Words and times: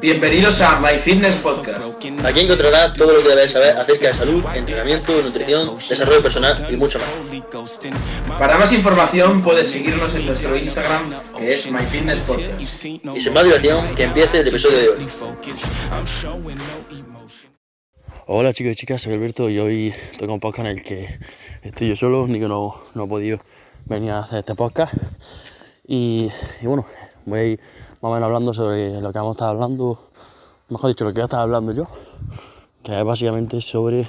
Bienvenidos 0.00 0.60
a 0.60 0.80
My 0.80 0.98
Fitness 0.98 1.36
Podcast. 1.36 1.78
Aquí 2.24 2.40
encontrarás 2.40 2.92
todo 2.92 3.12
lo 3.12 3.22
que 3.22 3.28
debes 3.28 3.52
saber 3.52 3.76
acerca 3.78 4.08
de 4.08 4.12
salud, 4.12 4.44
entrenamiento, 4.54 5.22
nutrición, 5.22 5.76
desarrollo 5.76 6.20
personal 6.20 6.66
y 6.68 6.76
mucho 6.76 6.98
más. 6.98 7.80
Para 8.38 8.58
más 8.58 8.72
información 8.72 9.40
puedes 9.42 9.70
seguirnos 9.70 10.14
en 10.16 10.26
nuestro 10.26 10.56
Instagram 10.56 11.14
que 11.38 11.54
es 11.54 11.70
My 11.70 11.84
Fitness 11.84 12.20
Podcast. 12.20 12.60
Y 12.60 13.20
sin 13.20 13.32
más 13.32 13.44
dilación, 13.44 13.94
que 13.94 14.04
empiece 14.04 14.40
el 14.40 14.48
episodio 14.48 14.78
de 14.78 14.88
hoy. 14.88 15.06
Hola 18.26 18.52
chicos 18.52 18.72
y 18.72 18.76
chicas, 18.76 19.02
soy 19.02 19.12
Alberto 19.14 19.48
y 19.48 19.58
hoy 19.58 19.94
toca 20.18 20.32
un 20.32 20.40
podcast 20.40 20.66
en 20.68 20.78
el 20.78 20.82
que 20.82 21.18
estoy 21.62 21.88
yo 21.88 21.96
solo, 21.96 22.26
ni 22.26 22.40
que 22.40 22.48
no, 22.48 22.82
no 22.94 23.04
he 23.04 23.08
podido 23.08 23.38
venir 23.84 24.10
a 24.10 24.20
hacer 24.20 24.40
este 24.40 24.54
podcast. 24.56 24.94
Y, 25.86 26.30
y 26.60 26.66
bueno, 26.66 26.86
voy 27.26 27.38
a 27.38 27.44
ir 27.44 27.60
más 28.00 28.10
o 28.10 28.14
menos 28.14 28.26
hablando 28.26 28.54
sobre 28.54 29.00
lo 29.00 29.12
que 29.12 29.18
vamos 29.18 29.32
a 29.32 29.36
estar 29.36 29.48
hablando, 29.48 29.98
mejor 30.68 30.88
dicho, 30.88 31.04
lo 31.04 31.10
que 31.10 31.20
voy 31.20 31.22
a 31.22 31.26
estar 31.26 31.40
hablando 31.40 31.72
yo, 31.72 31.86
que 32.82 32.98
es 32.98 33.04
básicamente 33.04 33.60
sobre 33.60 34.08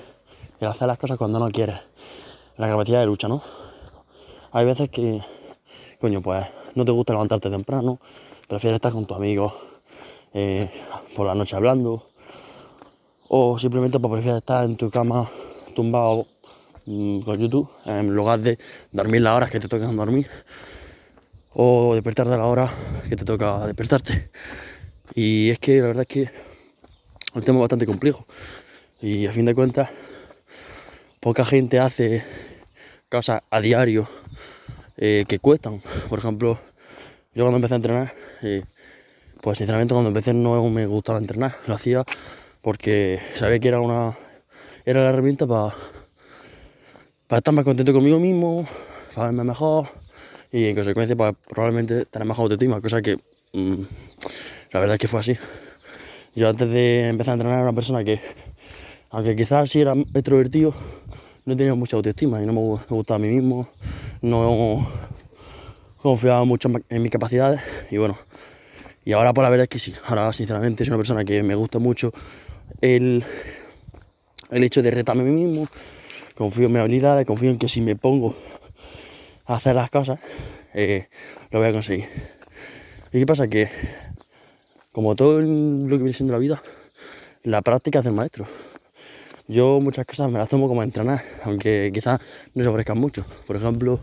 el 0.59 0.67
hacer 0.67 0.87
las 0.87 0.97
cosas 0.97 1.17
cuando 1.17 1.39
no 1.39 1.49
quieres, 1.49 1.79
la 2.57 2.67
capacidad 2.67 2.99
de 2.99 3.05
lucha, 3.05 3.27
¿no? 3.27 3.41
Hay 4.51 4.65
veces 4.65 4.89
que, 4.89 5.21
coño, 5.99 6.21
pues 6.21 6.45
no 6.75 6.85
te 6.85 6.91
gusta 6.91 7.13
levantarte 7.13 7.49
temprano, 7.49 7.99
prefieres 8.47 8.77
estar 8.77 8.91
con 8.91 9.05
tu 9.05 9.15
amigo 9.15 9.53
eh, 10.33 10.69
por 11.15 11.27
la 11.27 11.35
noche 11.35 11.55
hablando, 11.55 12.07
o 13.27 13.57
simplemente 13.57 13.99
pues, 13.99 14.11
prefieres 14.11 14.39
estar 14.39 14.65
en 14.65 14.77
tu 14.77 14.89
cama 14.89 15.29
tumbado 15.75 16.27
mm, 16.85 17.21
con 17.21 17.37
YouTube 17.37 17.69
en 17.85 18.15
lugar 18.15 18.39
de 18.39 18.57
dormir 18.91 19.21
las 19.21 19.35
horas 19.35 19.49
que 19.49 19.59
te 19.59 19.67
tocan 19.67 19.95
dormir 19.95 20.27
o 21.55 21.93
despertarte 21.93 22.33
a 22.33 22.37
la 22.37 22.45
hora 22.45 22.73
que 23.07 23.15
te 23.15 23.25
toca 23.25 23.65
despertarte. 23.65 24.29
Y 25.15 25.49
es 25.49 25.59
que 25.59 25.79
la 25.79 25.87
verdad 25.87 26.01
es 26.01 26.07
que 26.07 26.29
el 27.35 27.43
tema 27.43 27.59
es 27.59 27.61
bastante 27.61 27.85
complejo 27.85 28.25
y 29.01 29.27
a 29.27 29.33
fin 29.33 29.45
de 29.45 29.53
cuentas 29.53 29.89
poca 31.19 31.45
gente 31.45 31.79
hace 31.79 32.23
cosas 33.09 33.41
a 33.49 33.61
diario 33.61 34.07
eh, 34.97 35.25
que 35.27 35.39
cuestan. 35.39 35.81
Por 36.09 36.19
ejemplo, 36.19 36.59
yo 37.33 37.43
cuando 37.43 37.57
empecé 37.57 37.75
a 37.75 37.77
entrenar, 37.77 38.13
eh, 38.41 38.63
pues 39.41 39.57
sinceramente 39.57 39.93
cuando 39.93 40.09
empecé 40.09 40.33
no 40.33 40.69
me 40.69 40.85
gustaba 40.85 41.19
entrenar, 41.19 41.55
lo 41.67 41.75
hacía 41.75 42.03
porque 42.61 43.19
sabía 43.35 43.59
que 43.59 43.67
era 43.67 43.81
una 43.81 44.17
era 44.85 45.03
la 45.03 45.09
herramienta 45.09 45.45
para 45.45 45.75
para 47.27 47.37
estar 47.39 47.53
más 47.53 47.65
contento 47.65 47.93
conmigo 47.93 48.19
mismo, 48.19 48.67
para 49.15 49.27
verme 49.27 49.43
mejor 49.43 50.02
y 50.53 50.67
en 50.67 50.75
consecuencia 50.75 51.15
pues, 51.15 51.33
probablemente 51.49 52.05
tener 52.05 52.27
mejor 52.27 52.43
autoestima, 52.43 52.79
cosa 52.79 53.01
que 53.01 53.17
mmm, 53.53 53.81
la 54.71 54.79
verdad 54.79 54.93
es 54.93 54.99
que 54.99 55.07
fue 55.07 55.19
así. 55.19 55.35
Yo 56.35 56.47
antes 56.47 56.69
de 56.69 57.07
empezar 57.07 57.31
a 57.31 57.33
entrenar 57.33 57.55
era 57.55 57.63
una 57.63 57.73
persona 57.73 58.03
que, 58.03 58.21
aunque 59.09 59.35
quizás 59.35 59.69
sí 59.69 59.81
era 59.81 59.93
extrovertido, 59.93 60.73
no 61.45 61.57
tenía 61.57 61.73
mucha 61.73 61.97
autoestima 61.97 62.41
y 62.41 62.45
no 62.45 62.53
me 62.53 62.59
gustaba 62.87 63.15
a 63.15 63.19
mí 63.19 63.27
mismo, 63.29 63.67
no 64.21 64.87
confiaba 65.97 66.45
mucho 66.45 66.69
en 66.87 67.01
mis 67.01 67.11
capacidades 67.11 67.61
y 67.89 67.97
bueno, 67.97 68.17
y 69.03 69.13
ahora 69.13 69.33
por 69.33 69.43
la 69.43 69.49
verdad 69.49 69.63
es 69.63 69.69
que 69.69 69.79
sí, 69.79 69.93
ahora 70.05 70.31
sinceramente 70.33 70.85
soy 70.85 70.91
una 70.91 70.97
persona 70.97 71.25
que 71.25 71.41
me 71.41 71.55
gusta 71.55 71.79
mucho 71.79 72.13
el, 72.79 73.23
el 74.51 74.63
hecho 74.63 74.83
de 74.83 74.91
retarme 74.91 75.23
a 75.23 75.25
mí 75.25 75.45
mismo, 75.45 75.67
confío 76.35 76.67
en 76.67 76.73
mis 76.73 76.79
habilidades, 76.79 77.25
confío 77.25 77.49
en 77.49 77.57
que 77.57 77.67
si 77.67 77.81
me 77.81 77.95
pongo 77.95 78.35
a 79.45 79.55
hacer 79.55 79.75
las 79.75 79.89
cosas, 79.89 80.19
eh, 80.73 81.07
lo 81.51 81.59
voy 81.59 81.69
a 81.69 81.73
conseguir. 81.73 82.05
¿Y 83.11 83.19
qué 83.19 83.25
pasa? 83.25 83.47
Que 83.47 83.69
como 84.91 85.15
todo 85.15 85.41
lo 85.41 85.97
que 85.97 86.03
viene 86.03 86.13
siendo 86.13 86.33
la 86.33 86.39
vida, 86.39 86.61
la 87.43 87.61
práctica 87.61 87.99
es 87.99 88.05
del 88.05 88.13
maestro. 88.13 88.45
Yo 89.47 89.81
muchas 89.81 90.05
cosas 90.05 90.31
me 90.31 90.39
las 90.39 90.47
tomo 90.47 90.67
como 90.67 90.83
entrenar, 90.83 91.21
aunque 91.43 91.91
quizás 91.93 92.19
no 92.53 92.63
se 92.63 92.69
ofrezcan 92.69 92.97
mucho. 92.97 93.25
Por 93.45 93.55
ejemplo, 93.55 93.99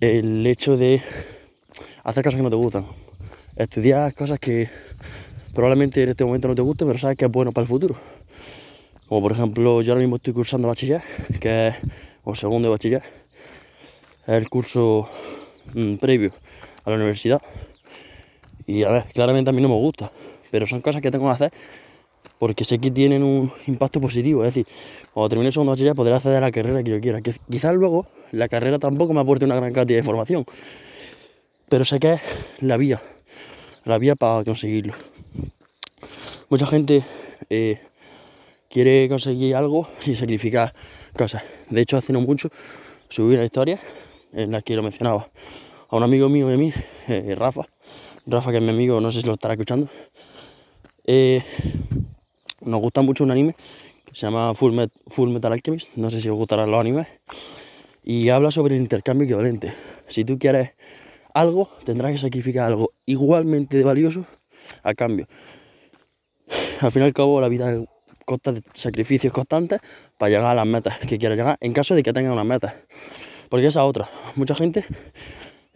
el 0.00 0.46
hecho 0.46 0.76
de 0.76 1.02
hacer 2.04 2.24
cosas 2.24 2.38
que 2.38 2.42
no 2.42 2.50
te 2.50 2.56
gustan. 2.56 2.86
Estudiar 3.56 4.14
cosas 4.14 4.38
que 4.38 4.70
probablemente 5.52 6.02
en 6.02 6.08
este 6.08 6.24
momento 6.24 6.48
no 6.48 6.54
te 6.54 6.62
gusten, 6.62 6.88
pero 6.88 6.98
sabes 6.98 7.18
que 7.18 7.26
es 7.26 7.30
bueno 7.30 7.52
para 7.52 7.64
el 7.64 7.68
futuro. 7.68 7.96
Como 9.06 9.20
por 9.20 9.32
ejemplo, 9.32 9.82
yo 9.82 9.92
ahora 9.92 10.00
mismo 10.00 10.16
estoy 10.16 10.32
cursando 10.32 10.68
bachiller, 10.68 11.02
que 11.40 11.68
es 11.68 11.74
o 12.24 12.34
segundo 12.34 12.68
de 12.68 12.70
bachiller, 12.70 13.02
el 14.36 14.48
curso 14.48 15.08
mmm, 15.74 15.96
previo 15.96 16.32
a 16.84 16.90
la 16.90 16.96
universidad. 16.96 17.40
Y 18.66 18.84
a 18.84 18.90
ver, 18.90 19.04
claramente 19.12 19.50
a 19.50 19.52
mí 19.52 19.60
no 19.60 19.68
me 19.68 19.74
gusta, 19.74 20.12
pero 20.50 20.66
son 20.66 20.80
cosas 20.80 21.02
que 21.02 21.10
tengo 21.10 21.26
que 21.26 21.32
hacer 21.32 21.52
porque 22.38 22.64
sé 22.64 22.78
que 22.78 22.90
tienen 22.90 23.22
un 23.22 23.52
impacto 23.66 24.00
positivo. 24.00 24.44
Es 24.44 24.54
decir, 24.54 24.66
cuando 25.12 25.28
termine 25.28 25.48
el 25.48 25.52
segundo 25.52 25.72
bachiller 25.72 25.94
podré 25.94 26.14
acceder 26.14 26.38
a 26.38 26.40
la 26.40 26.50
carrera 26.50 26.82
que 26.82 26.90
yo 26.90 27.00
quiera. 27.00 27.20
Que 27.20 27.34
quizás 27.50 27.74
luego 27.74 28.06
la 28.32 28.48
carrera 28.48 28.78
tampoco 28.78 29.12
me 29.12 29.20
aporte 29.20 29.44
una 29.44 29.56
gran 29.56 29.72
cantidad 29.72 29.96
de 29.96 30.00
información, 30.00 30.44
pero 31.68 31.84
sé 31.84 32.00
que 32.00 32.14
es 32.14 32.20
la 32.60 32.76
vía, 32.78 33.00
la 33.84 33.98
vía 33.98 34.16
para 34.16 34.42
conseguirlo. 34.44 34.94
Mucha 36.48 36.66
gente 36.66 37.04
eh, 37.50 37.78
quiere 38.70 39.08
conseguir 39.08 39.54
algo 39.54 39.88
sin 39.98 40.16
sacrificar 40.16 40.72
cosas. 41.16 41.42
De 41.68 41.80
hecho, 41.82 41.98
hace 41.98 42.12
no 42.12 42.20
mucho 42.20 42.48
subí 43.08 43.34
una 43.34 43.44
historia 43.44 43.78
en 44.32 44.52
la 44.52 44.62
que 44.62 44.74
lo 44.74 44.82
mencionaba 44.82 45.28
a 45.88 45.96
un 45.96 46.02
amigo 46.02 46.28
mío 46.28 46.48
de 46.48 46.56
mí, 46.56 46.72
eh, 47.08 47.34
Rafa. 47.36 47.62
Rafa, 48.26 48.50
que 48.50 48.58
es 48.58 48.62
mi 48.62 48.70
amigo, 48.70 49.00
no 49.00 49.10
sé 49.10 49.20
si 49.20 49.26
lo 49.26 49.34
estará 49.34 49.54
escuchando. 49.54 49.88
Eh, 51.04 51.42
nos 52.60 52.80
gusta 52.80 53.02
mucho 53.02 53.24
un 53.24 53.30
anime 53.30 53.56
que 54.04 54.14
se 54.14 54.26
llama 54.26 54.54
Full, 54.54 54.72
Met 54.72 54.90
Full 55.08 55.30
Metal 55.30 55.52
Alchemist. 55.52 55.96
No 55.96 56.10
sé 56.10 56.20
si 56.20 56.28
os 56.28 56.36
gustarán 56.36 56.70
los 56.70 56.80
animes. 56.80 57.06
Y 58.04 58.28
habla 58.28 58.50
sobre 58.50 58.76
el 58.76 58.82
intercambio 58.82 59.24
equivalente. 59.24 59.72
Si 60.06 60.24
tú 60.24 60.38
quieres 60.38 60.72
algo, 61.34 61.70
tendrás 61.84 62.12
que 62.12 62.18
sacrificar 62.18 62.66
algo 62.66 62.92
igualmente 63.06 63.82
valioso 63.82 64.26
a 64.82 64.94
cambio. 64.94 65.26
Al 66.80 66.90
fin 66.90 67.02
y 67.02 67.04
al 67.04 67.12
cabo, 67.12 67.40
la 67.40 67.48
vida 67.48 67.84
consta 68.24 68.52
de 68.52 68.62
sacrificios 68.72 69.32
constantes 69.32 69.80
para 70.18 70.30
llegar 70.30 70.50
a 70.50 70.54
las 70.54 70.66
metas 70.66 70.98
que 70.98 71.18
quieras 71.18 71.36
llegar, 71.36 71.58
en 71.60 71.72
caso 71.72 71.94
de 71.94 72.02
que 72.02 72.12
tengas 72.12 72.32
unas 72.32 72.46
metas. 72.46 72.74
Porque 73.50 73.66
esa 73.66 73.84
otra, 73.84 74.08
mucha 74.36 74.54
gente 74.54 74.84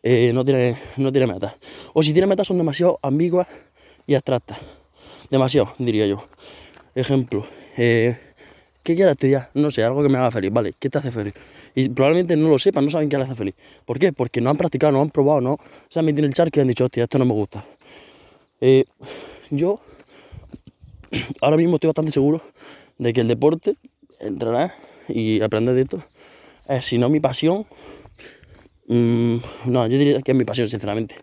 eh, 0.03 0.31
no, 0.33 0.45
tiene, 0.45 0.77
no 0.97 1.11
tiene 1.11 1.27
metas. 1.27 1.55
O 1.93 2.03
si 2.03 2.13
tiene 2.13 2.27
metas 2.27 2.47
son 2.47 2.57
demasiado 2.57 3.01
ambiguas 3.03 3.49
y 4.07 4.15
abstractas. 4.15 4.59
Demasiado, 5.29 5.75
diría 5.79 6.07
yo. 6.07 6.25
Ejemplo, 6.95 7.45
eh, 7.77 8.17
¿qué 8.85 8.95
quieres 8.95 9.13
estudiar? 9.13 9.51
No 9.55 9.73
sé, 9.73 9.83
algo 9.83 10.05
que 10.05 10.09
me 10.09 10.19
haga 10.19 10.31
feliz, 10.31 10.53
¿vale? 10.53 10.75
¿Qué 10.79 10.89
te 10.89 10.99
hace 10.99 11.11
feliz? 11.11 11.35
Y 11.75 11.89
probablemente 11.89 12.37
no 12.37 12.49
lo 12.49 12.61
sepan, 12.61 12.85
no 12.85 12.93
saben 12.93 13.09
qué 13.09 13.19
les 13.19 13.27
hace 13.27 13.35
feliz. 13.35 13.57
¿Por 13.85 13.99
qué? 13.99 14.13
Porque 14.13 14.41
no 14.41 14.51
han 14.51 14.57
practicado, 14.57 14.93
no 14.93 15.01
han 15.01 15.11
probado, 15.11 15.41
no 15.41 15.59
se 15.89 15.99
han 15.99 16.05
metido 16.05 16.21
en 16.21 16.31
el 16.31 16.35
charco 16.35 16.61
y 16.61 16.63
han 16.63 16.69
dicho, 16.69 16.85
hostia, 16.85 17.03
esto 17.03 17.19
no 17.19 17.25
me 17.25 17.33
gusta. 17.33 17.65
Eh, 18.61 18.85
yo 19.51 19.81
ahora 21.41 21.57
mismo 21.57 21.75
estoy 21.75 21.89
bastante 21.89 22.13
seguro 22.13 22.41
de 22.99 23.13
que 23.13 23.23
el 23.23 23.27
deporte, 23.27 23.75
entrenar 24.21 24.73
y 25.09 25.41
aprender 25.41 25.75
de 25.75 25.83
esto, 25.83 26.05
es 26.69 26.85
si 26.85 26.99
no 26.99 27.09
mi 27.09 27.21
pasión, 27.21 27.67
mmm, 28.89 29.37
no, 29.67 29.87
yo 29.87 29.99
diría 29.99 30.23
que 30.23 30.33
es 30.33 30.39
mi 30.39 30.45
pasión, 30.45 30.69
sinceramente. 30.69 31.17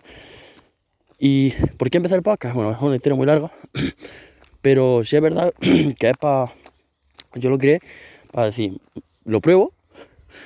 ¿Y 1.20 1.52
por 1.78 1.90
qué 1.90 1.98
empezar 1.98 2.18
el 2.18 2.24
podcast? 2.24 2.56
Bueno, 2.56 2.72
es 2.72 2.82
una 2.82 2.96
historia 2.96 3.16
muy 3.16 3.28
larga, 3.28 3.52
pero 4.62 5.04
sí 5.04 5.16
es 5.16 5.22
verdad 5.22 5.54
que 5.60 6.10
es 6.10 6.18
para, 6.18 6.52
yo 7.36 7.50
lo 7.50 7.58
creé 7.58 7.80
para 8.32 8.48
decir, 8.48 8.80
lo 9.26 9.42
pruebo, 9.42 9.74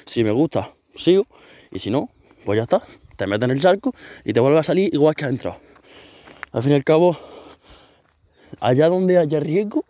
si 0.05 0.23
me 0.23 0.31
gusta, 0.31 0.73
sigo, 0.95 1.27
y 1.71 1.79
si 1.79 1.91
no, 1.91 2.09
pues 2.43 2.57
ya 2.57 2.63
está, 2.63 2.81
te 3.15 3.27
metes 3.27 3.43
en 3.43 3.51
el 3.51 3.61
charco 3.61 3.93
y 4.23 4.33
te 4.33 4.39
vuelves 4.39 4.61
a 4.61 4.63
salir 4.63 4.93
igual 4.93 5.15
que 5.15 5.25
has 5.25 5.31
entrado. 5.31 5.57
Al 6.51 6.63
fin 6.63 6.71
y 6.71 6.75
al 6.75 6.83
cabo, 6.83 7.17
allá 8.59 8.89
donde 8.89 9.17
haya 9.17 9.39
riesgo, 9.39 9.85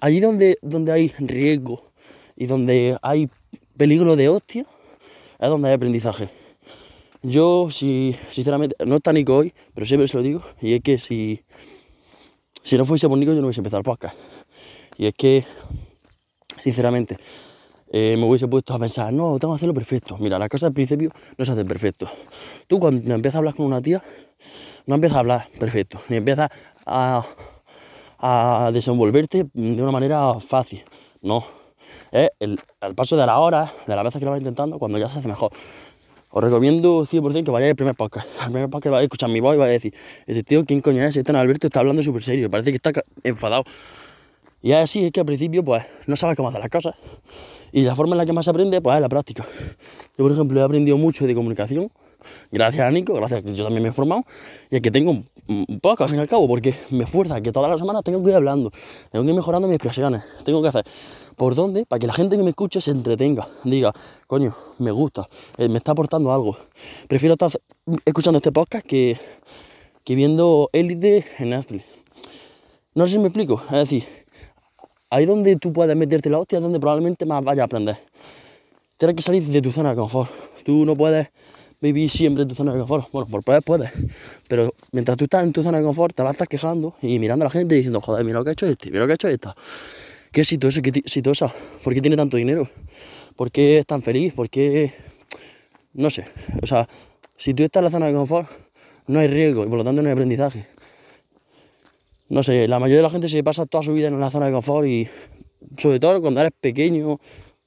allí 0.00 0.20
donde, 0.20 0.58
donde 0.62 0.92
hay 0.92 1.08
riesgo 1.18 1.90
y 2.36 2.46
donde 2.46 2.96
hay 3.02 3.28
peligro 3.80 4.14
de 4.14 4.28
hostia, 4.28 4.66
es 5.38 5.48
donde 5.48 5.68
hay 5.68 5.74
aprendizaje. 5.74 6.28
Yo, 7.22 7.68
si, 7.70 8.14
sinceramente, 8.30 8.76
no 8.84 8.96
está 8.96 9.10
Nico 9.10 9.36
hoy, 9.36 9.54
pero 9.72 9.86
siempre 9.86 10.06
se 10.06 10.18
lo 10.18 10.22
digo, 10.22 10.42
y 10.60 10.74
es 10.74 10.82
que 10.82 10.98
si, 10.98 11.42
si 12.62 12.76
no 12.76 12.84
fuese 12.84 13.08
por 13.08 13.16
Nico, 13.16 13.32
yo 13.32 13.40
no 13.40 13.46
hubiese 13.46 13.60
empezado 13.60 13.78
el 13.78 13.84
podcast. 13.84 14.14
Y 14.98 15.06
es 15.06 15.14
que, 15.14 15.46
sinceramente, 16.58 17.16
eh, 17.90 18.16
me 18.18 18.26
hubiese 18.26 18.48
puesto 18.48 18.74
a 18.74 18.78
pensar, 18.78 19.14
no, 19.14 19.38
tengo 19.38 19.54
que 19.54 19.56
hacerlo 19.56 19.72
perfecto. 19.72 20.18
Mira, 20.18 20.38
las 20.38 20.50
cosas 20.50 20.66
al 20.66 20.74
principio 20.74 21.10
no 21.38 21.44
se 21.46 21.52
hacen 21.52 21.66
perfecto. 21.66 22.06
Tú 22.66 22.78
cuando 22.78 23.14
empiezas 23.14 23.36
a 23.36 23.38
hablar 23.38 23.54
con 23.54 23.64
una 23.64 23.80
tía, 23.80 24.02
no 24.84 24.96
empiezas 24.96 25.16
a 25.16 25.20
hablar 25.20 25.48
perfecto, 25.58 25.98
ni 26.10 26.16
empiezas 26.16 26.50
a, 26.84 27.24
a 28.18 28.70
desenvolverte 28.74 29.46
de 29.54 29.82
una 29.82 29.90
manera 29.90 30.38
fácil. 30.38 30.84
No. 31.22 31.59
El, 32.12 32.58
paso 32.94 33.16
de 33.16 33.26
la 33.26 33.38
hora, 33.38 33.72
de 33.86 33.94
las 33.94 34.04
veces 34.04 34.18
que 34.18 34.24
lo 34.24 34.30
vas 34.30 34.40
intentando, 34.40 34.78
cuando 34.78 34.98
ya 34.98 35.08
se 35.08 35.18
hace 35.18 35.28
mejor. 35.28 35.52
os 36.30 36.44
recomiendo 36.44 37.04
100% 37.04 37.44
que 37.44 37.50
vayáis 37.50 37.70
al 37.70 37.76
primer 37.76 37.94
podcast. 37.94 38.26
Al 38.40 38.52
primer 38.52 38.70
podcast 38.70 38.92
vais 38.92 39.02
a 39.02 39.04
escuchar 39.04 39.30
mi 39.30 39.40
voz 39.40 39.54
y 39.54 39.58
vais 39.58 39.70
a 39.70 39.72
decir, 39.72 39.94
este 40.26 40.42
tío, 40.42 40.64
¿quién 40.64 40.80
coño 40.80 41.04
es? 41.04 41.16
Este 41.16 41.32
Alberto 41.36 41.66
está 41.66 41.80
hablando 41.80 42.02
súper 42.02 42.22
serio, 42.22 42.50
parece 42.50 42.70
que 42.70 42.76
está 42.76 42.92
enfadado. 43.24 43.64
Y 44.62 44.72
así 44.72 45.04
es 45.04 45.12
que 45.12 45.20
al 45.20 45.26
principio, 45.26 45.64
pues, 45.64 45.84
no 46.06 46.16
sabes 46.16 46.36
cómo 46.36 46.48
hacer 46.50 46.60
las 46.60 46.70
cosas. 46.70 46.94
Y 47.72 47.82
la 47.82 47.94
forma 47.94 48.14
en 48.14 48.18
la 48.18 48.26
que 48.26 48.32
más 48.32 48.44
se 48.44 48.50
aprende, 48.50 48.80
pues, 48.80 48.94
es 48.96 49.00
la 49.00 49.08
práctica. 49.08 49.46
Yo, 50.18 50.24
por 50.24 50.32
ejemplo, 50.32 50.60
he 50.60 50.64
aprendido 50.64 50.98
mucho 50.98 51.26
de 51.26 51.34
comunicación, 51.34 51.90
gracias 52.50 52.86
a 52.86 52.90
Nico, 52.90 53.14
gracias 53.14 53.40
a 53.40 53.42
que 53.42 53.54
yo 53.54 53.64
también 53.64 53.82
me 53.82 53.88
he 53.90 53.92
formado, 53.92 54.24
y 54.70 54.76
a 54.76 54.80
que 54.80 54.90
tengo 54.90 55.22
un 55.48 55.80
poco, 55.80 56.04
al 56.04 56.08
fin 56.08 56.18
y 56.18 56.20
al 56.20 56.28
cabo, 56.28 56.46
porque 56.46 56.74
me 56.90 57.06
fuerza 57.06 57.40
que 57.40 57.50
todas 57.52 57.70
las 57.70 57.80
semanas 57.80 58.02
tengo 58.04 58.22
que 58.22 58.30
ir 58.30 58.36
hablando, 58.36 58.70
tengo 59.10 59.24
que 59.24 59.30
ir 59.30 59.36
mejorando 59.36 59.66
mis 59.66 59.76
expresiones, 59.76 60.22
tengo 60.44 60.62
que 60.62 60.68
hacer 60.68 60.84
por 61.36 61.54
dónde, 61.54 61.86
para 61.86 61.98
que 61.98 62.06
la 62.06 62.12
gente 62.12 62.36
que 62.36 62.42
me 62.42 62.50
escuche 62.50 62.80
se 62.80 62.90
entretenga, 62.90 63.48
diga, 63.64 63.92
coño, 64.26 64.54
me 64.78 64.90
gusta, 64.90 65.28
eh, 65.58 65.68
me 65.68 65.78
está 65.78 65.92
aportando 65.92 66.32
algo. 66.32 66.56
Prefiero 67.08 67.32
estar 67.32 67.50
escuchando 68.04 68.38
este 68.38 68.52
podcast 68.52 68.86
que, 68.86 69.18
que 70.04 70.14
viendo 70.14 70.68
Élite 70.72 71.24
en 71.38 71.50
Netflix. 71.50 71.84
No 72.94 73.06
sé 73.06 73.12
si 73.12 73.18
me 73.18 73.28
explico, 73.28 73.62
es 73.66 73.72
decir, 73.72 74.04
ahí 75.10 75.26
donde 75.26 75.56
tú 75.56 75.72
puedes 75.72 75.96
meterte 75.96 76.30
la 76.30 76.38
hostia 76.38 76.58
es 76.58 76.62
donde 76.62 76.78
probablemente 76.78 77.26
más 77.26 77.42
vayas 77.42 77.62
a 77.62 77.64
aprender. 77.64 77.98
Tienes 78.96 79.16
que 79.16 79.22
salir 79.22 79.42
de 79.42 79.62
tu 79.62 79.72
zona 79.72 79.90
de 79.90 79.96
confort. 79.96 80.30
Tú 80.64 80.84
no 80.84 80.94
puedes 80.94 81.28
vivir 81.80 82.10
siempre 82.10 82.42
en 82.42 82.48
tu 82.48 82.54
zona 82.54 82.72
de 82.72 82.78
confort. 82.78 83.10
Bueno, 83.12 83.28
por 83.28 83.42
poder 83.42 83.62
puedes, 83.62 83.90
pero 84.48 84.74
mientras 84.92 85.16
tú 85.16 85.24
estás 85.24 85.44
en 85.44 85.52
tu 85.52 85.62
zona 85.62 85.78
de 85.78 85.84
confort 85.84 86.14
te 86.14 86.22
vas 86.22 86.40
a 86.40 86.46
quejando 86.46 86.94
y 87.02 87.18
mirando 87.18 87.44
a 87.44 87.46
la 87.46 87.50
gente 87.50 87.74
y 87.74 87.78
diciendo, 87.78 88.00
joder, 88.00 88.24
mira 88.24 88.38
lo 88.38 88.44
que 88.44 88.50
ha 88.50 88.52
hecho 88.52 88.66
este, 88.66 88.90
mira 88.90 89.00
lo 89.00 89.06
que 89.06 89.12
ha 89.12 89.14
hecho 89.14 89.28
esta. 89.28 89.54
Qué 90.32 90.42
exitoso, 90.42 90.80
qué 90.82 90.90
exitosa. 90.90 91.52
¿Por 91.82 91.92
qué 91.92 92.00
tiene 92.00 92.16
tanto 92.16 92.36
dinero? 92.36 92.68
¿Por 93.36 93.50
qué 93.50 93.78
es 93.78 93.86
tan 93.86 94.02
feliz? 94.02 94.34
¿Por 94.34 94.48
qué...? 94.48 94.92
No 95.92 96.08
sé. 96.08 96.24
O 96.62 96.66
sea, 96.66 96.88
si 97.36 97.52
tú 97.52 97.64
estás 97.64 97.80
en 97.80 97.84
la 97.84 97.90
zona 97.90 98.06
de 98.06 98.12
confort, 98.12 98.48
no 99.08 99.18
hay 99.18 99.26
riesgo 99.26 99.64
y 99.64 99.68
por 99.68 99.78
lo 99.78 99.84
tanto 99.84 100.02
no 100.02 100.08
hay 100.08 100.12
aprendizaje 100.12 100.68
no 102.30 102.44
sé, 102.44 102.68
la 102.68 102.78
mayoría 102.78 102.98
de 102.98 103.02
la 103.02 103.10
gente 103.10 103.28
se 103.28 103.42
pasa 103.42 103.66
toda 103.66 103.82
su 103.82 103.92
vida 103.92 104.06
en 104.06 104.14
una 104.14 104.30
zona 104.30 104.46
de 104.46 104.52
confort 104.52 104.86
y 104.86 105.08
sobre 105.76 105.98
todo 105.98 106.20
cuando 106.20 106.40
eres 106.40 106.52
pequeño, 106.58 107.18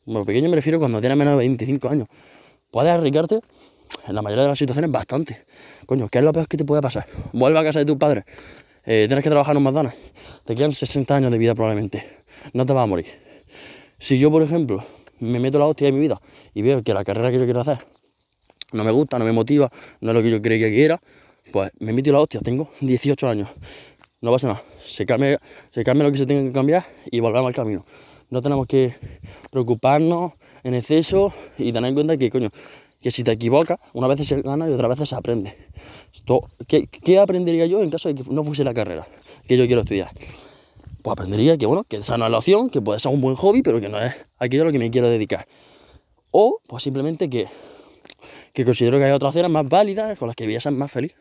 bueno, 0.06 0.26
pequeño 0.26 0.50
me 0.50 0.56
refiero 0.56 0.80
cuando 0.80 1.02
tienes 1.02 1.18
menos 1.18 1.34
de 1.34 1.40
25 1.40 1.90
años, 1.90 2.08
puedes 2.72 2.92
arriesgarte 2.92 3.42
en 4.08 4.16
la 4.16 4.22
mayoría 4.22 4.44
de 4.44 4.50
las 4.50 4.60
situaciones 4.60 4.92
bastante. 4.92 5.46
Coño, 5.86 6.08
¿qué 6.10 6.20
es 6.20 6.24
lo 6.24 6.34
peor 6.34 6.48
que 6.48 6.58
te 6.58 6.66
puede 6.66 6.82
pasar? 6.82 7.06
Vuelve 7.34 7.60
a 7.60 7.64
casa 7.64 7.80
de 7.80 7.86
tus 7.86 7.98
padres, 7.98 8.26
eh, 8.86 9.06
tienes 9.08 9.24
que 9.24 9.30
trabajar 9.30 9.54
en 9.54 9.58
un 9.58 9.64
McDonald's, 9.64 9.98
te 10.46 10.56
quedan 10.56 10.74
60 10.74 11.16
años 11.16 11.32
de 11.32 11.38
vida 11.38 11.56
probablemente, 11.56 12.04
no 12.54 12.66
te 12.66 12.74
vas 12.74 12.84
a 12.84 12.88
morir. 12.88 13.08
Si 14.00 14.18
yo, 14.18 14.30
por 14.32 14.42
ejemplo, 14.42 14.84
me 15.20 15.40
meto 15.40 15.60
la 15.60 15.66
hostia 15.66 15.86
de 15.86 15.94
mi 15.94 16.00
vida 16.00 16.20
y 16.54 16.62
veo 16.62 16.84
que 16.84 16.94
la 16.94 17.04
carrera 17.04 17.32
que 17.32 17.40
yo 17.40 17.46
quiero 17.46 17.62
hacer 17.62 17.78
no 18.74 18.84
me 18.84 18.92
gusta, 18.92 19.20
no 19.20 19.26
me 19.26 19.32
motiva, 19.32 19.72
no 20.02 20.12
es 20.12 20.16
lo 20.16 20.24
que 20.24 20.32
yo 20.32 20.42
creía 20.42 20.68
que 20.68 20.74
quiera, 20.74 21.02
pues 21.52 21.72
me 21.80 21.94
meto 21.94 22.12
la 22.12 22.20
hostia, 22.20 22.42
tengo 22.42 22.70
18 22.82 23.30
años 23.30 23.50
no 24.24 24.32
pasa 24.32 24.48
nada. 24.48 24.64
Se 24.80 25.06
cambia, 25.06 25.40
se 25.70 25.84
cambia 25.84 26.06
lo 26.06 26.12
que 26.12 26.18
se 26.18 26.26
tenga 26.26 26.44
que 26.48 26.54
cambiar 26.54 26.84
y 27.12 27.20
volvemos 27.20 27.48
al 27.48 27.54
camino. 27.54 27.86
No 28.30 28.42
tenemos 28.42 28.66
que 28.68 28.96
preocuparnos 29.52 30.32
en 30.64 30.74
exceso 30.76 31.34
y 31.58 31.74
tener 31.74 31.90
en 31.90 31.94
cuenta 31.94 32.16
que, 32.16 32.30
coño, 32.30 32.50
que 33.04 33.12
si 33.12 33.22
te 33.22 33.34
equivocas, 33.34 33.80
una 33.92 34.08
vez 34.08 34.26
se 34.26 34.42
gana 34.42 34.70
y 34.70 34.72
otra 34.72 34.88
vez 34.88 34.98
se 35.08 35.14
aprende. 35.14 35.54
Esto, 36.14 36.50
¿qué, 36.68 37.20
aprendería 37.20 37.66
yo 37.66 37.84
en 37.84 37.90
caso 37.90 38.08
de 38.08 38.16
que 38.16 38.24
no 38.32 38.46
fuese 38.46 38.64
la 38.64 38.74
carrera 38.74 39.06
que 39.46 39.58
yo 39.58 39.68
quiero 39.68 39.82
estudiar? 39.82 40.10
Pues 41.02 41.12
aprendería 41.12 41.58
que, 41.58 41.66
bueno, 41.66 41.84
que 41.84 41.98
esa 41.98 42.18
no 42.18 42.24
es 42.26 42.32
la 42.32 42.38
opción, 42.38 42.70
que 42.70 42.82
puede 42.82 43.02
ser 43.02 43.12
un 43.12 43.20
buen 43.20 43.36
hobby, 43.36 43.62
pero 43.62 43.82
que 43.82 43.90
no 43.90 44.02
es 44.02 44.16
aquello 44.38 44.64
a 44.64 44.66
lo 44.68 44.72
que 44.72 44.80
me 44.80 44.90
quiero 44.90 45.10
dedicar. 45.10 45.46
O, 46.32 46.62
pues 46.66 46.82
simplemente 46.82 47.30
que, 47.30 47.48
que 48.54 48.64
considero 48.64 48.98
que 48.98 49.04
hay 49.04 49.12
otras 49.12 49.32
opciones 49.32 49.52
más 49.52 49.68
válidas 49.68 50.18
con 50.18 50.30
las 50.30 50.36
que 50.38 50.46
voy 50.46 50.56
a 50.56 50.62
ser 50.62 50.72
más 50.72 50.90
feliz. 50.90 51.14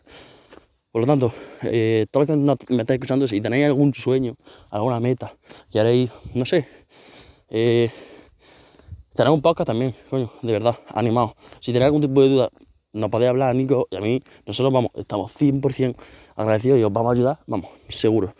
Por 0.93 1.01
lo 1.01 1.07
tanto, 1.09 1.35
eh, 1.63 2.07
todos 2.13 2.29
que 2.29 2.37
me 2.37 2.83
estáis 2.83 2.91
escuchando, 2.91 3.27
si 3.27 3.41
tenéis 3.41 3.67
algún 3.67 3.93
sueño, 3.93 4.37
alguna 4.71 5.01
meta, 5.01 5.35
que 5.73 5.81
haréis, 5.81 6.11
no 6.35 6.45
sé, 6.45 6.69
eh, 7.49 7.91
tenéis 9.15 9.35
un 9.35 9.43
podcast 9.43 9.67
también, 9.67 9.95
coño, 10.11 10.33
de 10.43 10.53
verdad, 10.53 10.79
animado. 10.95 11.35
Si 11.61 11.73
tenéis 11.73 11.87
algún 11.87 12.03
tipo 12.03 12.23
de 12.23 12.29
duda, 12.29 12.51
nos 12.93 13.11
podéis 13.11 13.31
hablar 13.31 13.51
a 13.51 13.55
Nico 13.55 13.87
y 13.91 13.97
a 13.97 14.01
mí, 14.01 14.23
nosotros 14.47 14.73
vamos, 14.73 14.91
estamos 14.95 15.33
100% 15.35 15.97
agradecidos 16.37 16.79
y 16.79 16.83
os 16.83 16.93
vamos 16.93 17.11
a 17.11 17.13
ayudar, 17.13 17.39
vamos, 17.47 17.71
seguro. 17.89 18.33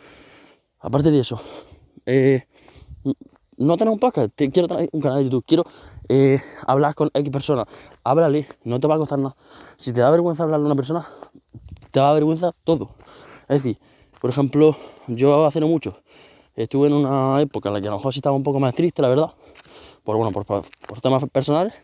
Aparte 0.81 1.11
de 1.11 1.21
eso, 1.21 1.41
eh, 2.07 2.45
no 3.57 3.77
tener 3.77 3.93
un 3.93 3.99
podcast, 3.99 4.31
quiero 4.35 4.67
tener 4.67 4.89
un 4.93 5.01
canal 5.01 5.19
de 5.19 5.25
YouTube, 5.25 5.45
quiero 5.47 5.65
eh, 6.09 6.41
hablar 6.67 6.95
con 6.95 7.11
X 7.15 7.31
personas, 7.31 7.67
háblale, 8.05 8.49
no 8.65 8.81
te 8.81 8.89
va 8.89 8.97
a 8.97 8.99
costar 8.99 9.19
nada. 9.19 9.37
Si 9.77 9.93
te 9.93 10.01
da 10.01 10.11
vergüenza 10.11 10.43
hablarle 10.43 10.65
a 10.65 10.67
una 10.67 10.77
persona, 10.77 11.09
te 11.91 12.01
da 12.01 12.13
vergüenza 12.13 12.53
todo. 12.65 12.91
Es 13.43 13.63
decir, 13.63 13.79
por 14.21 14.31
ejemplo, 14.31 14.77
yo 15.07 15.47
hace 15.47 15.61
no 15.61 15.69
mucho 15.69 15.95
estuve 16.55 16.89
en 16.89 16.95
una 16.95 17.41
época 17.41 17.69
en 17.69 17.75
la 17.75 17.81
que 17.81 17.89
a 17.89 17.91
lo 17.91 17.97
mejor 17.99 18.13
sí 18.13 18.19
estaba 18.19 18.37
un 18.37 18.43
poco 18.43 18.61
más 18.61 18.75
triste, 18.75 19.03
la 19.03 19.09
verdad, 19.09 19.31
por, 20.05 20.17
bueno, 20.17 20.33
por, 20.33 20.45
por 20.45 21.01
temas 21.01 21.25
personales, 21.31 21.75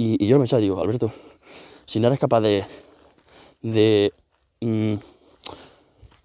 y, 0.00 0.26
yo 0.26 0.36
me 0.36 0.42
pensaba, 0.42 0.60
digo, 0.60 0.80
Alberto, 0.80 1.10
si 1.84 1.98
no 1.98 2.06
eres 2.06 2.20
capaz 2.20 2.40
de, 2.40 2.64
de, 3.62 4.12
mm, 4.60 4.94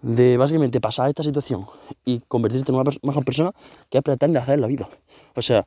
de 0.04 0.38
básicamente 0.38 0.80
pasar 0.80 1.10
esta 1.10 1.24
situación 1.24 1.66
y 2.06 2.20
convertirte 2.28 2.72
en 2.72 2.76
una 2.78 2.92
mejor 3.02 3.26
persona, 3.26 3.52
¿qué 3.90 4.04
pretendes 4.04 4.44
hacer 4.44 4.60
la 4.60 4.68
vida? 4.68 4.88
O 5.36 5.42
sea, 5.42 5.66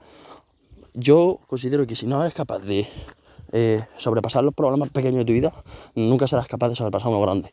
yo 0.95 1.41
considero 1.49 1.85
que 1.85 1.97
si 1.97 2.07
no 2.07 2.21
eres 2.21 2.33
capaz 2.33 2.61
de 2.61 2.87
eh, 3.53 3.85
sobrepasar 3.97 4.45
los 4.45 4.55
problemas 4.55 4.91
pequeños 4.91 5.19
de 5.19 5.25
tu 5.25 5.33
vida, 5.33 5.53
nunca 5.97 6.29
serás 6.29 6.47
capaz 6.47 6.69
de 6.69 6.77
sobrepasar 6.77 7.09
uno 7.09 7.21
grande. 7.21 7.53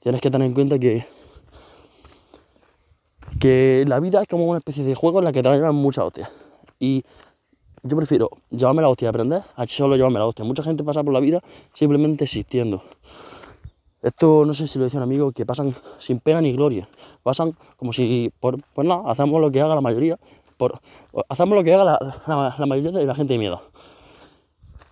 Tienes 0.00 0.20
que 0.20 0.30
tener 0.30 0.46
en 0.46 0.52
cuenta 0.54 0.78
que, 0.78 1.06
que 3.40 3.84
la 3.88 4.00
vida 4.00 4.20
es 4.20 4.28
como 4.28 4.44
una 4.44 4.58
especie 4.58 4.84
de 4.84 4.94
juego 4.94 5.20
en 5.20 5.24
la 5.24 5.32
que 5.32 5.42
te 5.42 5.48
va 5.48 5.54
a 5.54 5.56
llevar 5.56 5.72
mucha 5.72 6.04
hostia. 6.04 6.30
Y 6.78 7.04
yo 7.84 7.96
prefiero 7.98 8.30
llevarme 8.50 8.80
la 8.82 8.88
hostia 8.88 9.06
y 9.06 9.08
aprender 9.10 9.42
a 9.54 9.66
solo 9.66 9.94
llevarme 9.94 10.18
la 10.18 10.26
hostia. 10.26 10.44
Mucha 10.44 10.62
gente 10.62 10.82
pasa 10.82 11.04
por 11.04 11.12
la 11.12 11.20
vida 11.20 11.40
simplemente 11.74 12.24
existiendo. 12.24 12.82
Esto 14.02 14.44
no 14.44 14.54
sé 14.54 14.66
si 14.66 14.78
lo 14.78 14.84
decía 14.84 14.98
un 14.98 15.04
amigo, 15.04 15.32
que 15.32 15.46
pasan 15.46 15.74
sin 15.98 16.18
pena 16.18 16.40
ni 16.40 16.52
gloria. 16.52 16.88
Pasan 17.22 17.56
como 17.76 17.92
si, 17.92 18.32
por, 18.40 18.58
pues 18.74 18.88
nada, 18.88 19.02
hacemos 19.06 19.40
lo 19.40 19.50
que 19.50 19.60
haga 19.60 19.74
la 19.74 19.80
mayoría. 19.82 20.18
Hacemos 21.28 21.56
lo 21.56 21.62
que 21.62 21.74
haga 21.74 21.84
la, 22.26 22.66
mayoría 22.66 22.90
de 22.90 23.06
la 23.06 23.14
gente 23.14 23.34
de 23.34 23.38
miedo. 23.38 23.62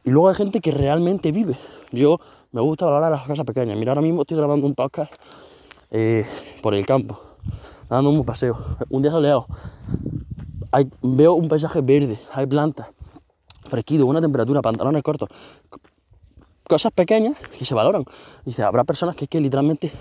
Y 0.05 0.11
luego 0.11 0.29
hay 0.29 0.35
gente 0.35 0.61
que 0.61 0.71
realmente 0.71 1.33
vive. 1.33 1.57
Yo 1.93 2.19
me 2.51 2.61
gusta 2.61 2.87
hablar 2.87 3.05
de 3.05 3.11
las 3.11 3.27
cosas 3.27 3.47
pequeñas. 3.47 3.79
Mira, 3.79 3.93
ahora 3.93 4.03
mismo 4.03 4.23
estoy 4.23 4.37
grabando 4.37 4.67
un 4.67 4.75
podcast 4.75 5.13
eh, 5.91 6.27
por 6.63 6.75
el 6.75 6.85
campo, 6.85 7.19
dando 7.89 8.11
un 8.11 8.25
paseo. 8.25 8.59
Un 8.91 9.03
día 9.03 9.11
soleado. 9.11 9.47
Hay, 10.73 10.89
veo 11.03 11.35
un 11.35 11.49
paisaje 11.49 11.81
verde, 11.83 12.19
hay 12.33 12.47
plantas, 12.47 12.89
fresquito, 13.65 14.07
buena 14.07 14.21
temperatura, 14.21 14.63
pantalones 14.63 15.03
cortos. 15.03 15.29
Cosas 16.67 16.93
pequeñas 16.93 17.37
que 17.59 17.65
se 17.65 17.75
valoran. 17.75 18.05
Dice, 18.45 18.63
habrá 18.63 18.85
personas 18.85 19.15
que 19.15 19.41
literalmente 19.41 19.93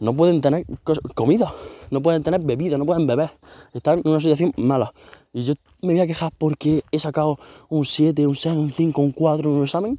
no 0.00 0.12
pueden 0.14 0.40
tener 0.40 0.66
comida, 1.14 1.54
no 1.90 2.02
pueden 2.02 2.24
tener 2.24 2.40
bebida, 2.40 2.76
no 2.76 2.84
pueden 2.84 3.06
beber. 3.06 3.30
Están 3.72 4.00
en 4.04 4.10
una 4.10 4.20
situación 4.20 4.52
mala. 4.56 4.92
Y 5.32 5.42
yo 5.44 5.54
me 5.80 5.92
voy 5.92 6.00
a 6.00 6.06
quejar 6.08 6.32
porque 6.36 6.82
he 6.90 6.98
sacado 6.98 7.38
un 7.68 7.84
7, 7.84 8.26
un 8.26 8.34
6, 8.34 8.56
un 8.56 8.70
5, 8.70 9.00
un 9.00 9.12
4 9.12 9.48
en 9.48 9.56
un 9.56 9.62
examen. 9.62 9.98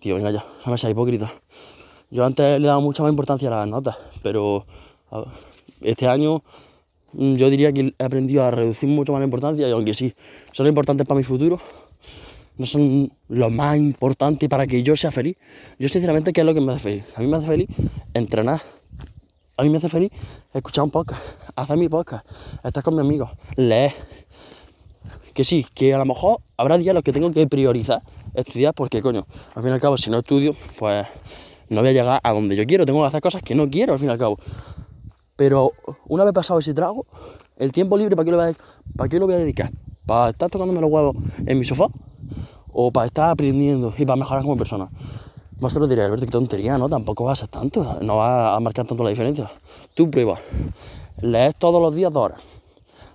Tío, 0.00 0.16
venga 0.16 0.32
ya, 0.32 0.44
no 0.64 0.72
me 0.72 0.78
seas 0.78 0.90
hipócrita. 0.90 1.32
Yo 2.10 2.24
antes 2.24 2.60
le 2.60 2.66
daba 2.66 2.80
mucha 2.80 3.04
más 3.04 3.10
importancia 3.10 3.48
a 3.48 3.58
las 3.58 3.68
notas, 3.68 3.96
pero 4.22 4.66
este 5.80 6.08
año 6.08 6.42
yo 7.12 7.50
diría 7.50 7.72
que 7.72 7.94
he 7.98 8.04
aprendido 8.04 8.44
a 8.44 8.50
reducir 8.50 8.88
mucho 8.88 9.12
más 9.12 9.20
la 9.20 9.24
importancia 9.24 9.68
y 9.68 9.70
aunque 9.70 9.94
sí, 9.94 10.14
son 10.52 10.66
importantes 10.66 11.06
para 11.06 11.18
mi 11.18 11.24
futuro, 11.24 11.60
no 12.58 12.66
son 12.66 13.12
lo 13.28 13.50
más 13.50 13.76
importante 13.76 14.48
para 14.48 14.66
que 14.66 14.82
yo 14.82 14.96
sea 14.96 15.10
feliz. 15.10 15.36
Yo 15.78 15.88
sinceramente, 15.88 16.32
¿qué 16.32 16.40
es 16.40 16.46
lo 16.46 16.54
que 16.54 16.60
me 16.60 16.72
hace 16.72 16.80
feliz? 16.80 17.04
A 17.14 17.20
mí 17.20 17.26
me 17.26 17.36
hace 17.36 17.46
feliz 17.46 17.68
entrenar, 18.14 18.60
a 19.56 19.62
mí 19.62 19.70
me 19.70 19.78
hace 19.78 19.88
feliz 19.88 20.10
escuchar 20.52 20.84
un 20.84 20.90
podcast, 20.90 21.22
hacer 21.54 21.76
mi 21.76 21.88
podcast, 21.88 22.26
estar 22.64 22.82
con 22.82 22.94
mis 22.94 23.02
amigos, 23.02 23.30
leer. 23.56 23.92
Que 25.34 25.44
sí, 25.44 25.66
que 25.74 25.92
a 25.92 25.98
lo 25.98 26.06
mejor 26.06 26.38
habrá 26.56 26.78
días 26.78 26.88
en 26.88 26.94
los 26.94 27.04
que 27.04 27.12
tengo 27.12 27.30
que 27.30 27.46
priorizar 27.46 28.02
estudiar 28.36 28.74
porque, 28.74 29.02
coño, 29.02 29.26
al 29.54 29.62
fin 29.62 29.70
y 29.70 29.74
al 29.74 29.80
cabo, 29.80 29.96
si 29.96 30.10
no 30.10 30.18
estudio, 30.18 30.54
pues 30.78 31.06
no 31.68 31.80
voy 31.80 31.90
a 31.90 31.92
llegar 31.92 32.20
a 32.22 32.32
donde 32.32 32.56
yo 32.56 32.64
quiero. 32.64 32.86
Tengo 32.86 33.02
que 33.02 33.08
hacer 33.08 33.20
cosas 33.20 33.42
que 33.42 33.54
no 33.54 33.68
quiero, 33.68 33.94
al 33.94 33.98
fin 33.98 34.08
y 34.08 34.12
al 34.12 34.18
cabo. 34.18 34.38
Pero 35.36 35.72
una 36.06 36.24
vez 36.24 36.32
pasado 36.32 36.58
ese 36.58 36.74
trago, 36.74 37.06
el 37.56 37.72
tiempo 37.72 37.96
libre, 37.96 38.16
¿para 38.16 38.24
qué 38.24 38.30
lo 38.30 38.36
voy 38.38 38.50
a, 38.50 38.54
¿para 38.96 39.08
qué 39.08 39.18
lo 39.18 39.26
voy 39.26 39.34
a 39.34 39.38
dedicar? 39.38 39.70
¿Para 40.06 40.30
estar 40.30 40.50
tocándome 40.50 40.80
los 40.80 40.90
huevos 40.90 41.16
en 41.46 41.58
mi 41.58 41.64
sofá? 41.64 41.86
¿O 42.72 42.90
para 42.90 43.06
estar 43.06 43.30
aprendiendo 43.30 43.92
y 43.96 44.04
para 44.04 44.16
mejorar 44.16 44.42
como 44.42 44.56
persona? 44.56 44.88
Vosotros 45.58 45.88
diréis, 45.88 46.06
Alberto, 46.06 46.26
qué 46.26 46.32
tontería, 46.32 46.76
¿no? 46.76 46.88
Tampoco 46.88 47.24
va 47.24 47.32
a 47.32 47.36
ser 47.36 47.48
tanto, 47.48 47.98
no 48.02 48.16
va 48.16 48.54
a 48.54 48.60
marcar 48.60 48.86
tanto 48.86 49.02
la 49.02 49.08
diferencia. 49.08 49.50
Tú 49.94 50.10
prueba, 50.10 50.38
lees 51.22 51.56
todos 51.56 51.80
los 51.80 51.94
días 51.94 52.12
dos 52.12 52.24
horas, 52.24 52.40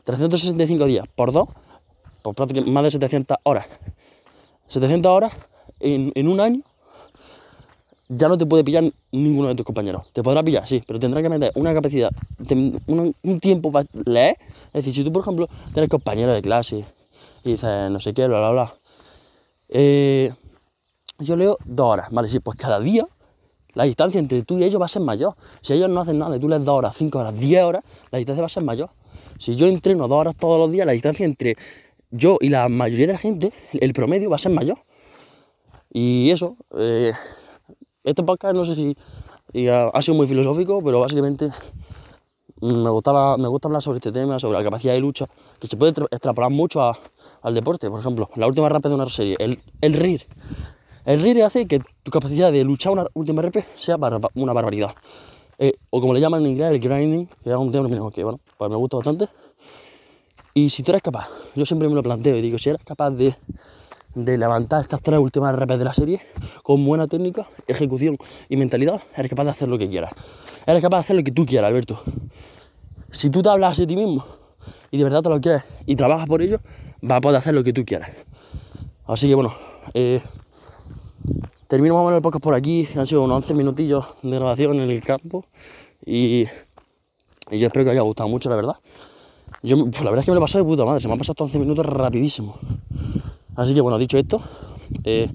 365 0.04 0.86
días 0.86 1.06
por 1.16 1.32
dos, 1.32 1.50
por 2.24 2.34
prácticamente 2.34 2.72
más 2.72 2.84
de 2.84 2.92
700 2.92 3.38
horas. 3.44 3.68
700 4.68 5.12
horas 5.12 5.34
en, 5.80 6.28
un 6.28 6.40
año, 6.40 6.62
ya 8.14 8.28
no 8.28 8.38
te 8.38 8.46
puede 8.46 8.64
pillar 8.64 8.84
ninguno 9.12 9.48
de 9.48 9.56
tus 9.56 9.66
compañeros. 9.66 10.04
Te 10.12 10.22
podrá 10.22 10.44
pillar, 10.44 10.68
sí, 10.68 10.84
pero 10.86 11.00
tendrá 11.00 11.22
que 11.22 11.30
meter 11.30 11.52
una 11.56 11.74
capacidad, 11.74 12.12
un, 12.88 13.40
tiempo 13.40 13.72
para 13.72 13.88
leer. 14.06 14.36
Es 14.68 14.86
decir, 14.86 14.94
si 14.94 15.04
tú, 15.04 15.14
por 15.14 15.22
ejemplo, 15.22 15.48
tienes 15.74 15.90
compañeros 15.90 16.36
de 16.36 16.42
clase 16.42 16.86
y 17.44 17.52
dices, 17.52 17.90
no 17.90 18.00
sé 18.02 18.14
qué, 18.14 18.28
bla, 18.28 18.40
bla, 18.40 18.52
bla. 18.52 18.74
Eh, 19.70 20.34
yo 21.20 21.38
leo 21.38 21.58
dos 21.64 21.88
horas, 21.88 22.10
¿vale? 22.12 22.28
Sí, 22.28 22.40
pues 22.40 22.58
cada 22.58 22.80
día 22.82 23.08
la 23.74 23.86
distancia 23.86 24.20
entre 24.20 24.44
tú 24.44 24.58
y 24.58 24.66
ellos 24.66 24.82
va 24.82 24.86
a 24.86 24.90
ser 24.90 25.02
mayor. 25.02 25.36
Si 25.62 25.72
ellos 25.72 25.90
no 25.90 26.02
hacen 26.02 26.20
nada 26.20 26.36
y 26.36 26.40
tú 26.40 26.50
les 26.50 26.64
dos 26.66 26.78
horas, 26.78 26.96
cinco 26.98 27.20
horas, 27.20 27.40
diez 27.40 27.64
horas, 27.64 27.84
la 28.12 28.18
distancia 28.18 28.42
va 28.42 28.48
a 28.48 28.50
ser 28.50 28.64
mayor. 28.64 28.90
Si 29.40 29.56
yo 29.56 29.68
entreno 29.68 30.10
dos 30.10 30.18
horas 30.18 30.36
todos 30.36 30.60
los 30.60 30.70
días, 30.70 30.86
la 30.86 30.92
distancia 30.92 31.26
entre 31.26 31.56
yo 32.10 32.38
y 32.42 32.50
la 32.50 32.68
mayoría 32.68 33.08
de 33.08 33.14
la 33.14 33.20
gente, 33.20 33.54
el 33.72 33.94
promedio 33.94 34.30
va 34.30 34.36
a 34.36 34.40
ser 34.40 34.52
mayor. 34.52 34.80
Y 35.94 36.30
eso, 36.32 36.58
eh, 36.78 37.14
este 38.04 38.24
podcast 38.24 38.56
no 38.56 38.66
sé 38.66 38.76
si 38.76 39.68
ha 39.68 40.02
sido 40.02 40.16
muy 40.16 40.28
filosófico, 40.28 40.82
pero 40.84 41.00
básicamente 41.00 41.52
me, 42.62 42.90
gustaba, 42.90 43.38
me 43.38 43.48
gusta 43.48 43.68
hablar 43.68 43.82
sobre 43.82 43.98
este 43.98 44.12
tema, 44.12 44.40
sobre 44.40 44.58
la 44.58 44.64
capacidad 44.64 44.94
de 44.94 45.00
lucha, 45.00 45.26
que 45.60 45.68
se 45.68 45.78
puede 45.78 45.94
extrapolar 46.12 46.52
mucho 46.52 46.82
al 46.82 47.54
deporte. 47.54 47.90
Por 47.90 48.00
ejemplo, 48.00 48.30
la 48.36 48.48
última 48.48 48.70
rap 48.70 48.84
de 48.84 48.94
una 48.94 49.10
serie, 49.10 49.36
el, 49.40 49.60
el 49.82 49.94
RIR. 49.94 50.26
El 51.06 51.22
RIR 51.22 51.44
hace 51.44 51.68
que 51.68 51.82
tu 52.04 52.12
capacidad 52.12 52.52
de 52.52 52.64
luchar 52.64 52.94
una 52.94 53.08
última 53.14 53.42
RP 53.42 53.66
sea 53.76 53.98
una 54.36 54.54
barbaridad. 54.54 54.94
Eh, 55.58 55.74
o 55.90 56.00
como 56.00 56.14
le 56.14 56.20
llaman 56.20 56.44
en 56.46 56.52
inglés, 56.52 56.72
el 56.72 56.80
grinding, 56.80 57.28
que 57.44 57.50
es 57.50 57.56
un 57.56 57.72
término 57.72 58.10
que 58.12 58.24
bueno, 58.24 58.40
pues 58.58 58.70
me 58.70 58.78
gusta 58.78 58.98
bastante. 58.98 59.28
Y 60.54 60.70
si 60.70 60.84
tú 60.84 60.92
eres 60.92 61.02
capaz, 61.02 61.30
yo 61.56 61.66
siempre 61.66 61.88
me 61.88 61.96
lo 61.96 62.04
planteo 62.04 62.36
y 62.36 62.42
digo, 62.42 62.58
si 62.58 62.70
eres 62.70 62.84
capaz 62.84 63.12
de, 63.12 63.36
levantar 64.16 64.82
estas 64.82 65.02
tres 65.02 65.20
últimas 65.20 65.56
RP 65.56 65.78
de 65.78 65.84
la 65.86 65.94
serie 65.94 66.22
con 66.64 66.84
buena 66.86 67.08
técnica, 67.08 67.48
ejecución 67.68 68.18
y 68.50 68.58
mentalidad, 68.58 69.02
eres 69.16 69.30
capaz 69.30 69.46
de 69.46 69.50
hacer 69.52 69.68
lo 69.68 69.78
que 69.78 69.90
quieras. 69.90 70.12
Eres 70.66 70.82
capaz 70.82 70.98
de 70.98 71.02
hacer 71.02 71.16
lo 71.16 71.24
que 71.24 71.32
tú 71.32 71.46
quieras, 71.46 71.70
Alberto. 71.70 72.02
Si 73.12 73.30
tú 73.30 73.42
te 73.42 73.50
hablas 73.50 73.80
a 73.80 73.88
ti 73.88 73.96
mismo 73.96 74.26
y 74.90 74.98
de 74.98 75.04
verdad 75.04 75.22
te 75.22 75.30
lo 75.30 75.42
quieres 75.42 75.64
y 75.86 75.96
trabajas 75.96 76.28
por 76.28 76.42
ello, 76.42 76.60
vas 77.02 77.18
a 77.18 77.22
poder 77.22 77.38
hacer 77.38 77.54
lo 77.54 77.64
que 77.64 77.74
tú 77.74 77.84
quieras. 77.84 78.12
Así 79.06 79.28
que 79.28 79.36
bueno, 79.36 79.54
eh, 79.94 80.22
Termino 81.72 81.94
más 81.96 82.04
o 82.04 82.08
menos 82.08 82.42
por 82.42 82.54
aquí. 82.54 82.86
Han 82.98 83.08
sido 83.08 83.24
unos 83.24 83.38
11 83.38 83.54
minutillos 83.54 84.06
de 84.22 84.32
grabación 84.32 84.82
en 84.82 84.92
el 84.92 85.02
campo. 85.02 85.46
Y, 86.06 86.44
yo 87.50 87.68
espero 87.68 87.86
que 87.86 87.92
haya 87.92 88.02
gustado 88.02 88.28
mucho, 88.28 88.50
la 88.50 88.58
verdad. 88.58 88.76
Yo, 89.64 89.78
pues 89.90 90.04
la 90.04 90.10
verdad 90.10 90.20
es 90.20 90.26
que 90.26 90.32
me 90.32 90.36
lo 90.36 90.42
he 90.42 90.44
pasado 90.44 90.66
de 90.66 90.70
puta 90.70 90.84
madre. 90.84 91.00
Se 91.00 91.08
me 91.08 91.14
han 91.14 91.20
pasado 91.20 91.32
estos 91.32 91.46
11 91.46 91.60
minutos 91.60 91.86
rapidísimo. 91.86 92.58
Así 93.56 93.74
que 93.74 93.82
bueno, 93.82 93.98
dicho 93.98 94.18
esto, 94.18 94.42
eh, 95.04 95.30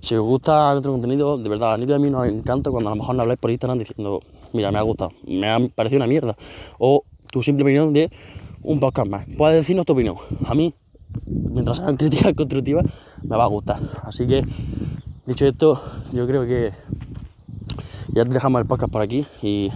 si 0.00 0.14
os 0.14 0.24
gusta 0.24 0.72
nuestro 0.72 0.92
contenido, 0.92 1.38
de 1.38 1.48
verdad, 1.48 1.72
a 1.72 1.74
a 1.74 1.98
mí 1.98 2.10
nos 2.10 2.26
encanta 2.26 2.70
cuando 2.70 2.90
a 2.90 2.92
lo 2.92 2.96
mejor 2.96 3.14
nos 3.14 3.22
habláis 3.22 3.40
por 3.40 3.50
Instagram 3.50 3.78
diciendo, 3.78 4.20
mira, 4.52 4.70
me 4.70 4.78
ha 4.78 4.82
gustado, 4.82 5.12
me 5.26 5.50
ha 5.50 5.58
parecido 5.74 5.98
una 5.98 6.06
mierda. 6.06 6.36
O 6.78 7.04
tu 7.30 7.42
simple 7.42 7.64
opinión 7.64 7.92
de 7.92 8.10
un 8.62 8.80
podcast 8.80 9.08
más. 9.08 9.26
Puedes 9.36 9.56
decirnos 9.56 9.86
tu 9.86 9.94
opinión. 9.94 10.16
A 10.46 10.54
mí, 10.54 10.74
mientras 11.26 11.78
sean 11.78 11.96
críticas 11.96 12.34
constructivas, 12.36 12.86
me 13.22 13.36
va 13.36 13.44
a 13.44 13.48
gustar. 13.48 13.78
Así 14.04 14.26
que 14.26 14.44
Dicho 15.26 15.46
esto, 15.46 15.82
yo 16.12 16.26
creo 16.26 16.46
que 16.46 16.70
ya 18.08 18.24
dejamos 18.24 18.60
el 18.60 18.66
podcast 18.66 18.92
por 18.92 19.00
aquí 19.00 19.24
y, 19.40 19.72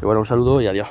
y 0.00 0.04
bueno, 0.04 0.20
un 0.20 0.26
saludo 0.26 0.62
y 0.62 0.66
adiós. 0.68 0.88